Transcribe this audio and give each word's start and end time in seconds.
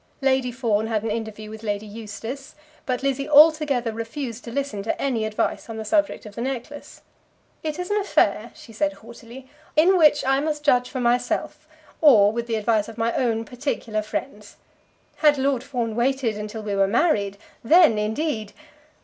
Lady 0.21 0.51
Fawn 0.51 0.87
had 0.87 1.03
an 1.03 1.11
interview 1.11 1.51
with 1.51 1.61
Lady 1.61 1.85
Eustace, 1.85 2.55
but 2.87 3.03
Lizzie 3.03 3.29
altogether 3.29 3.91
refused 3.93 4.43
to 4.43 4.49
listen 4.51 4.81
to 4.81 4.99
any 4.99 5.25
advice 5.25 5.69
on 5.69 5.77
the 5.77 5.85
subject 5.85 6.25
of 6.25 6.33
the 6.33 6.41
necklace. 6.41 7.01
"It 7.61 7.77
is 7.77 7.91
an 7.91 8.01
affair," 8.01 8.51
she 8.55 8.73
said 8.73 8.93
haughtily, 8.93 9.47
"in 9.75 9.99
which 9.99 10.25
I 10.25 10.39
must 10.39 10.63
judge 10.63 10.89
for 10.89 10.99
myself, 10.99 11.67
or 12.01 12.31
with 12.31 12.47
the 12.47 12.55
advice 12.55 12.87
of 12.87 12.97
my 12.97 13.13
own 13.13 13.45
particular 13.45 14.01
friends. 14.01 14.55
Had 15.17 15.37
Lord 15.37 15.63
Fawn 15.63 15.95
waited 15.95 16.35
until 16.35 16.63
we 16.63 16.73
were 16.73 16.87
married; 16.87 17.37
then 17.63 17.99
indeed 17.99 18.53